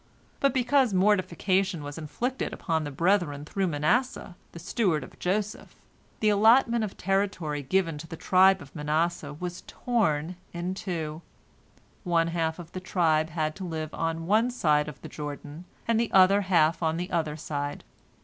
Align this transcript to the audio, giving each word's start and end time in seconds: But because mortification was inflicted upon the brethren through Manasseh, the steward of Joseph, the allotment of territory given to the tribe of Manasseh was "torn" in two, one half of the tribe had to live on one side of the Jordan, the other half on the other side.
But 0.39 0.51
because 0.51 0.95
mortification 0.95 1.83
was 1.83 1.95
inflicted 1.99 2.53
upon 2.53 2.85
the 2.85 2.89
brethren 2.89 3.45
through 3.45 3.67
Manasseh, 3.67 4.35
the 4.51 4.57
steward 4.57 5.03
of 5.03 5.19
Joseph, 5.19 5.75
the 6.21 6.29
allotment 6.29 6.83
of 6.83 6.97
territory 6.97 7.61
given 7.61 7.99
to 7.99 8.07
the 8.07 8.17
tribe 8.17 8.63
of 8.63 8.75
Manasseh 8.75 9.31
was 9.33 9.61
"torn" 9.67 10.37
in 10.53 10.73
two, 10.73 11.21
one 12.03 12.29
half 12.29 12.57
of 12.57 12.71
the 12.71 12.79
tribe 12.79 13.29
had 13.29 13.55
to 13.57 13.63
live 13.63 13.93
on 13.93 14.25
one 14.25 14.49
side 14.49 14.87
of 14.87 14.99
the 15.03 15.07
Jordan, 15.07 15.65
the 15.87 16.11
other 16.11 16.41
half 16.45 16.81
on 16.81 16.97
the 16.97 17.11
other 17.11 17.37
side. 17.37 17.83